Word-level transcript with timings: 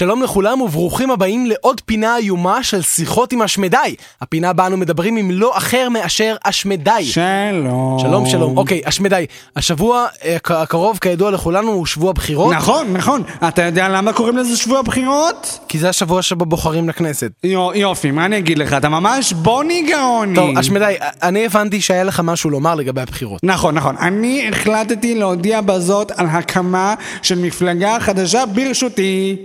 שלום 0.00 0.22
לכולם 0.22 0.60
וברוכים 0.60 1.10
הבאים 1.10 1.46
לעוד 1.46 1.80
פינה 1.84 2.16
איומה 2.16 2.62
של 2.62 2.82
שיחות 2.82 3.32
עם 3.32 3.42
השמדי. 3.42 3.94
הפינה 4.20 4.52
בה 4.52 4.66
אנו 4.66 4.76
מדברים 4.76 5.16
עם 5.16 5.30
לא 5.30 5.56
אחר 5.56 5.88
מאשר 5.88 6.36
השמדי. 6.44 6.90
שלום. 7.02 7.98
שלום 7.98 8.26
שלום. 8.26 8.58
אוקיי, 8.58 8.82
השמדי, 8.86 9.26
השבוע 9.56 10.06
אה, 10.24 10.36
הק- 10.36 10.50
הקרוב 10.50 10.98
כידוע 11.00 11.30
לכולנו 11.30 11.72
הוא 11.72 11.86
שבוע 11.86 12.12
בחירות. 12.12 12.54
נכון, 12.54 12.92
נכון. 12.92 13.22
אתה 13.48 13.62
יודע 13.62 13.88
למה 13.88 14.12
קוראים 14.12 14.36
לזה 14.36 14.56
שבוע 14.56 14.82
בחירות? 14.82 15.58
כי 15.68 15.78
זה 15.78 15.88
השבוע 15.88 16.22
שבו 16.22 16.46
בוחרים 16.46 16.88
לכנסת. 16.88 17.30
יו, 17.44 17.70
יופי, 17.74 18.10
מה 18.10 18.24
אני 18.24 18.38
אגיד 18.38 18.58
לך? 18.58 18.72
אתה 18.72 18.88
ממש 18.88 19.32
בוני 19.32 19.86
גאוני. 19.90 20.34
טוב, 20.34 20.58
השמדי, 20.58 20.94
אני 21.22 21.46
הבנתי 21.46 21.80
שהיה 21.80 22.04
לך 22.04 22.20
משהו 22.24 22.50
לומר 22.50 22.74
לגבי 22.74 23.00
הבחירות. 23.00 23.40
נכון, 23.42 23.74
נכון. 23.74 23.96
אני 24.00 24.48
החלטתי 24.48 25.14
להודיע 25.14 25.60
בזאת 25.60 26.10
על 26.16 26.26
הקמה 26.26 26.94
של 27.22 27.38
מפלגה 27.38 27.96
חדשה 28.00 28.46
ברשותי. 28.46 29.36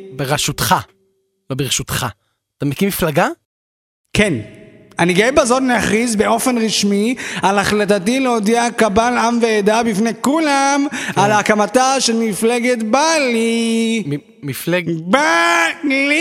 ברשותך, 0.46 0.76
לא 1.50 1.56
ברשותך. 1.56 2.06
אתה 2.58 2.66
מקים 2.66 2.88
מפלגה? 2.88 3.28
כן. 4.14 4.34
אני 5.00 5.14
גאה 5.14 5.32
בזאת 5.32 5.64
להכריז 5.68 6.16
באופן 6.16 6.58
רשמי 6.58 7.16
על 7.42 7.60
החלטתי 7.60 8.20
להודיע 8.20 8.68
קבל 8.78 9.18
עם 9.18 9.40
ועדה 9.42 9.84
בפני 9.84 10.10
כולם 10.22 10.88
על 11.16 11.32
הקמתה 11.32 12.02
של 12.02 12.16
מפלגת 12.20 12.84
בלי. 12.84 14.04
מ- 14.08 14.48
מפלג... 14.48 14.90
ברלי! 14.90 16.15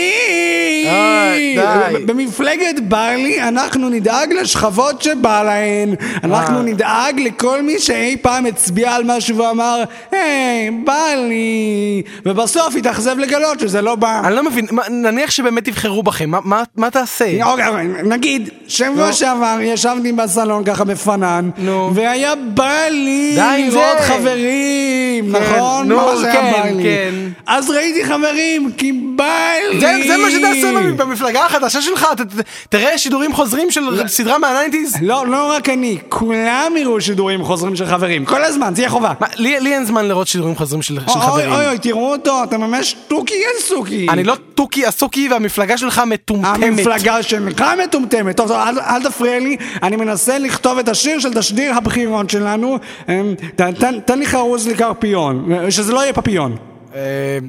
די. 1.77 2.05
במפלגת 2.05 2.79
ברלי 2.79 3.41
אנחנו 3.41 3.89
נדאג 3.89 4.33
לשכבות 4.33 5.01
שבא 5.01 5.43
להן. 5.43 5.93
אנחנו 6.23 6.57
אה. 6.57 6.61
נדאג 6.63 7.19
לכל 7.19 7.61
מי 7.61 7.79
שאי 7.79 8.17
פעם 8.21 8.45
הצביע 8.45 8.91
על 8.91 9.03
משהו 9.05 9.37
ואמר, 9.37 9.83
היי, 10.11 10.71
בא 10.71 11.03
לי. 11.27 12.01
ובסוף 12.25 12.75
התאכזב 12.75 13.17
לגלות 13.19 13.59
שזה 13.59 13.81
לא 13.81 13.95
בא. 13.95 14.21
אני 14.23 14.35
לא 14.35 14.43
מבין, 14.43 14.65
מה- 14.71 14.89
נניח 14.89 15.31
שבאמת 15.31 15.67
יבחרו 15.67 16.03
בכם, 16.03 16.29
מה- 16.29 16.39
מה- 16.43 16.63
מה 16.77 16.89
תעשה? 16.89 17.25
אוקיי, 17.43 17.67
אוקיי, 17.67 17.87
נגיד, 18.03 18.49
שבוע. 18.67 19.13
שעבר 19.13 19.57
ישבתי 19.61 20.11
בסלון 20.11 20.63
ככה 20.63 20.83
בפנן, 20.83 21.49
נו. 21.57 21.91
והיה 21.95 22.33
בא 22.53 22.73
לי 22.91 23.35
די 23.35 23.69
לראות 23.71 23.97
זה. 23.97 24.03
חברים, 24.03 25.31
כן, 25.31 25.41
נכון? 25.41 25.87
נו, 25.87 25.95
ממש 25.95 26.23
היה 26.23 26.33
כן, 26.33 26.51
בא 26.51 26.69
לי. 26.69 26.83
כן. 26.83 27.15
אז 27.47 27.69
ראיתי 27.69 28.05
חברים, 28.05 28.71
כי 28.77 28.91
בא 29.15 29.25
לי. 29.71 29.79
זה, 29.79 29.93
זה 30.07 30.17
מה 30.17 30.31
שתעשה 30.31 30.71
במ- 30.73 30.97
במפלגה 30.97 31.45
החדשה 31.65 31.81
שלך, 31.81 32.07
ת, 32.17 32.21
ת, 32.21 32.41
תראה 32.69 32.97
שידורים 32.97 33.33
חוזרים 33.33 33.71
של 33.71 34.07
סדרה 34.07 34.37
מהניינטיז. 34.37 34.95
לא, 35.01 35.27
לא 35.27 35.51
רק 35.51 35.69
אני, 35.69 35.97
כולם 36.09 36.71
יראו 36.77 37.01
שידורים 37.01 37.43
חוזרים 37.43 37.75
של 37.75 37.85
חברים, 37.85 38.25
כל 38.25 38.43
הזמן, 38.43 38.75
זה 38.75 38.81
יהיה 38.81 38.89
חובה. 38.89 39.13
מה, 39.19 39.27
לי, 39.35 39.59
לי 39.59 39.73
אין 39.73 39.85
זמן 39.85 40.05
לראות 40.05 40.27
שידורים 40.27 40.55
חוזרים 40.55 40.81
של, 40.81 40.99
של 41.07 41.19
חברים. 41.19 41.51
אוי 41.51 41.67
אוי, 41.67 41.79
תראו 41.79 42.11
אותו, 42.11 42.43
אתה 42.43 42.57
ממש 42.57 42.95
תוכי 43.07 43.33
עסוקי. 43.57 44.07
אני 44.09 44.23
לא 44.23 44.35
תוכי 44.55 44.85
עסוקי 44.85 45.27
והמפלגה 45.29 45.77
שלך 45.77 46.01
מטומטמת. 46.07 46.63
המפלגה 46.63 47.23
שלך 47.23 47.63
מטומטמת. 47.83 48.37
טוב, 48.37 48.47
טוב, 48.47 48.57
אל, 48.57 48.79
אל 48.79 49.03
תפריע 49.03 49.39
לי, 49.39 49.57
אני 49.83 49.95
מנסה 49.95 50.37
לכתוב 50.37 50.77
את 50.77 50.89
השיר 50.89 51.19
של 51.19 51.33
תשדיר 51.33 51.73
הבחירות 51.73 52.29
שלנו. 52.29 52.77
אמ, 53.09 53.33
ת- 53.55 53.61
תן, 54.05 54.19
לי 54.19 54.25
חרוז 54.25 54.67
לי 54.67 54.75
קרפיון, 54.75 55.49
שזה 55.69 55.93
לא 55.93 55.99
יהיה 55.99 56.13
פפיון. 56.13 56.55
אה, 56.95 56.99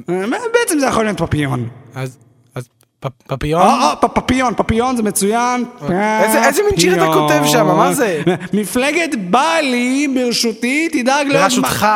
אמ, 0.09 0.31
בעצם 0.53 0.79
זה 0.79 0.85
יכול 0.85 1.03
להיות 1.05 1.17
פפיון. 1.21 1.67
אז, 1.95 2.17
פפיון? 3.27 3.61
או, 3.61 3.67
או, 4.03 4.13
פפיון, 4.13 4.53
פפיון 4.57 4.95
זה 4.97 5.03
מצוין. 5.03 5.65
איזה- 5.81 6.61
מין 6.69 6.79
שיר 6.79 6.95
אתה. 6.95 7.13
כותב 7.13 7.41
שם? 7.45 7.67
מה 7.67 7.93
זה? 7.93 8.21
מפלגת 8.53 9.15
בלי 9.15 10.07
ברשותי 10.15 10.89
תדאג 10.89 11.27
לעוד... 11.27 11.43
ברשותך. 11.43 11.87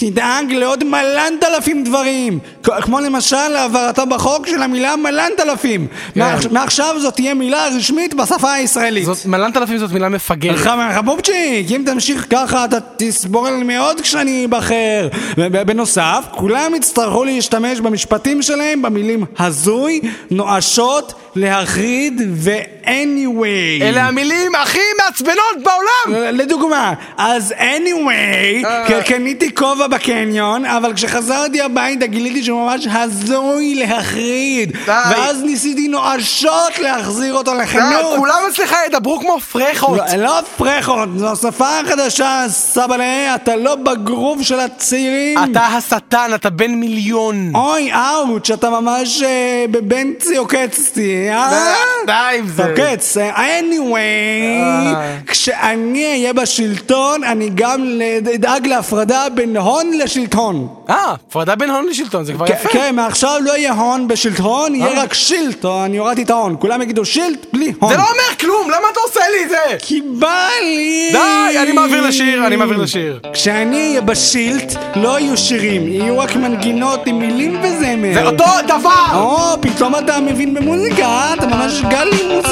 תדאג 0.00 0.52
לעוד 0.52 0.84
מלנת 0.84 1.44
אלפים 1.44 1.84
דברים 1.84 2.38
כמו 2.62 3.00
למשל 3.00 3.36
העברתה 3.36 4.04
בחוק 4.04 4.46
של 4.46 4.62
המילה 4.62 4.96
מלנת 4.96 5.40
אלפים 5.40 5.86
מעכ- 6.16 6.20
מעכשיו 6.50 6.96
זאת 7.00 7.14
תהיה 7.14 7.34
מילה 7.34 7.66
רשמית 7.76 8.14
בשפה 8.14 8.52
הישראלית? 8.52 9.04
זאת, 9.04 9.26
מלנת 9.26 9.56
אלפים 9.56 9.78
זאת 9.78 9.92
מילה 9.92 10.08
מפגרת. 10.08 10.56
חבובצ'יק, 10.96 11.70
אם 11.70 11.82
תמשיך 11.86 12.26
ככה 12.30 12.64
אתה 12.64 12.76
תסבול 12.96 13.50
מאוד 13.64 14.00
כשאני 14.00 14.44
אבחר. 14.44 15.08
ובנוסף, 15.36 16.24
כולם 16.30 16.74
יצטרכו 16.74 17.24
להשתמש 17.24 17.80
במשפטים 17.80 18.42
שלהם 18.42 18.82
במילים 18.82 19.24
הזוי, 19.38 20.00
נואשות, 20.30 21.12
להחריד 21.36 22.22
ו-anyway 22.34 23.82
אלה 23.82 24.02
המילים 24.02 24.54
הכי 24.54 24.78
מעצבנות 25.04 25.56
בעולם! 25.64 26.24
לדוגמה, 26.32 26.94
אז 27.16 27.54
anyway, 27.58 28.66
אה. 28.66 29.02
קניתי 29.02 29.54
כובע 29.54 29.86
בקניון, 29.86 30.64
אבל 30.64 30.94
כשחזרתי 30.94 31.62
הביתה 31.62 32.06
גיליתי 32.06 32.44
שהוא 32.44 32.66
ממש 32.66 32.86
הזוי 32.90 33.74
להחריד. 33.74 34.76
ואז 34.86 35.42
ניסיתי 35.42 35.88
נואשות 35.88 36.78
להחזיר 36.78 37.34
אותו 37.34 37.54
לחנות. 37.54 38.16
כולם 38.16 38.38
אצלך 38.50 38.74
ידברו 38.86 39.20
כמו 39.20 39.40
פרחות. 39.40 39.98
לא, 39.98 40.22
לא 40.22 40.40
פרחות, 40.56 41.08
זו 41.16 41.36
שפה 41.36 41.68
חדשה, 41.88 42.44
סבלה, 42.48 43.34
אתה 43.34 43.56
לא 43.56 43.74
בגרוב 43.74 44.42
של 44.42 44.60
הצעירים. 44.60 45.38
אתה 45.50 45.60
השטן, 45.60 46.30
אתה 46.34 46.50
בן 46.50 46.70
מיליון. 46.70 47.52
אוי, 47.54 47.92
אאוץ', 47.92 48.50
אתה 48.50 48.70
ממש 48.70 49.22
אה, 49.22 49.64
בבנצי 49.70 50.36
עוקצתי, 50.36 51.14
אה? 51.14 51.19
די 51.28 51.89
עם 52.10 52.46
זה. 52.48 52.64
עוקץ, 52.64 53.16
אה, 53.16 53.60
anyway, 53.60 53.94
אה. 53.96 55.16
כשאני 55.26 56.04
אהיה 56.04 56.32
בשלטון, 56.32 57.24
אני 57.24 57.50
גם 57.54 58.00
אדאג 58.34 58.66
להפרדה 58.66 59.26
בין 59.34 59.56
הון 59.56 59.90
לשלטון. 59.98 60.68
אה, 60.90 61.14
הפרדה 61.28 61.54
בין 61.54 61.70
הון 61.70 61.86
לשלטון, 61.86 62.24
זה 62.24 62.32
כבר 62.32 62.50
יפה. 62.50 62.68
כן, 62.68 62.94
מעכשיו 62.94 63.40
לא 63.44 63.56
יהיה 63.56 63.72
הון 63.72 64.08
בשלטון, 64.08 64.74
יהיה 64.74 64.86
אה. 64.86 65.02
רק 65.02 65.14
שילטון, 65.14 65.82
אני 65.84 65.96
הורדתי 65.98 66.22
את 66.22 66.30
ההון. 66.30 66.56
כולם 66.58 66.82
יגידו 66.82 67.04
שילט 67.04 67.46
בלי 67.52 67.72
הון. 67.80 67.92
זה 67.92 67.96
לא 67.96 68.02
אומר 68.02 68.36
כלום, 68.40 68.70
למה 68.70 68.88
אתה 68.92 69.00
עושה 69.00 69.20
לי 69.32 69.44
את 69.44 69.48
זה? 69.48 69.76
כי 69.78 70.00
בא 70.00 70.48
לי! 70.62 71.08
די, 71.12 71.58
אני 71.62 71.72
מעביר 71.72 72.00
לשיר, 72.00 72.46
אני 72.46 72.56
מעביר 72.56 72.76
לשיר. 72.76 73.18
כשאני 73.32 73.88
אהיה 73.88 74.00
בשילט, 74.00 74.72
לא 74.96 75.20
יהיו 75.20 75.36
שירים, 75.36 75.88
יהיו 75.88 76.18
רק 76.18 76.36
מנגינות 76.36 77.06
עם 77.06 77.18
מילים 77.18 77.60
וזמר. 77.62 78.14
זה 78.14 78.26
אותו 78.26 78.44
דבר! 78.66 79.06
או, 79.14 79.60
פתאום 79.60 79.96
אתה 79.96 80.20
מבין 80.20 80.54
במוזיקה, 80.54 81.34
אתה 81.34 81.46
ממש 81.46 81.82
גלי 81.88 81.99
Salimos 82.00 82.49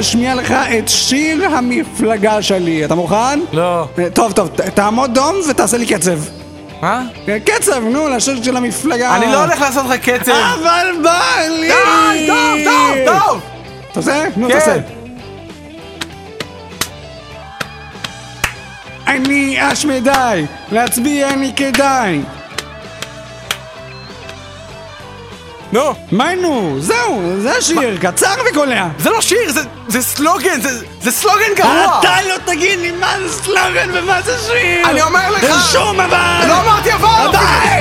להשמיע 0.00 0.34
לך 0.34 0.52
את 0.52 0.88
שיר 0.88 1.44
המפלגה 1.56 2.42
שלי. 2.42 2.84
אתה 2.84 2.94
מוכן? 2.94 3.40
לא. 3.52 3.88
אה, 3.98 4.10
טוב, 4.10 4.32
טוב, 4.32 4.48
תעמוד 4.48 5.14
דום 5.14 5.34
ותעשה 5.48 5.76
לי 5.76 5.86
קצב. 5.86 6.18
מה? 6.82 7.02
אה, 7.28 7.38
קצב, 7.40 7.82
נו, 7.84 8.08
לשיר 8.08 8.42
של 8.42 8.56
המפלגה. 8.56 9.16
אני 9.16 9.26
לא 9.26 9.44
הולך 9.44 9.60
לעשות 9.60 9.86
לך 9.86 10.08
קצב. 10.08 10.32
אבל 10.32 10.86
בא 11.02 11.20
לי! 11.48 11.68
די, 11.68 12.26
טוב, 12.26 12.58
טוב, 12.64 13.18
טוב! 13.18 13.40
אתה 13.90 14.00
עושה? 14.00 14.24
נו, 14.36 14.48
כן. 14.48 14.58
תעשה. 14.58 14.76
אני 19.06 19.72
אש 19.72 19.84
מדי, 19.84 20.44
להצביע 20.72 21.30
אני 21.30 21.52
כדאי. 21.56 22.20
נו, 25.72 25.94
מה 26.12 26.34
נו? 26.34 26.76
זהו, 26.80 27.22
זה 27.38 27.56
השיר, 27.56 27.98
קצר 28.00 28.26
וקולע. 28.50 28.86
זה 28.98 29.10
לא 29.10 29.20
שיר, 29.20 29.52
זה- 29.52 29.60
זה 29.88 30.02
סלוגן, 30.02 30.60
זה- 30.60 30.80
זה 31.02 31.10
סלוגן 31.12 31.54
גרוע! 31.56 31.98
אתה 32.00 32.14
לא 32.28 32.34
תגיד 32.46 32.78
לי 32.78 32.90
מה 32.90 33.14
זה 33.26 33.42
סלוגן 33.42 33.90
ומה 33.94 34.22
זה 34.22 34.36
שיר! 34.46 34.90
אני 34.90 35.02
אומר 35.02 35.30
לך! 35.30 35.44
שום 35.72 36.00
אבל! 36.00 36.44
לא 36.48 36.60
אמרתי 36.60 36.92
אבל! 36.92 37.28
די! 37.32 37.36
אה! 37.38 37.79